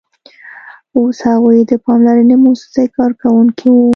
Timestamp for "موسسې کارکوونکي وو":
2.45-3.87